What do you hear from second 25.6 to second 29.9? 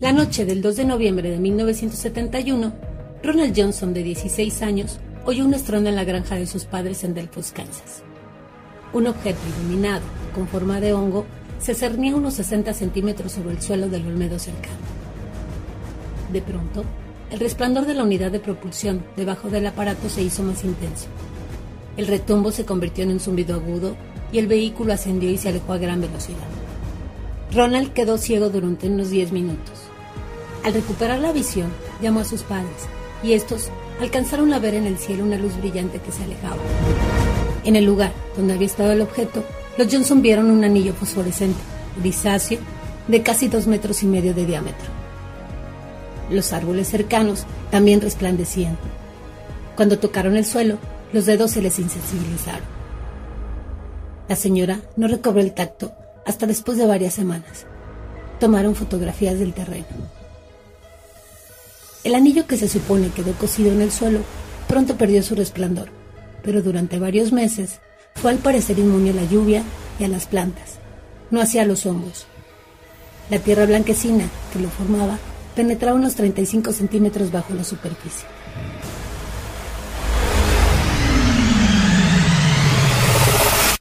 a gran velocidad. Ronald quedó ciego durante unos 10 minutos.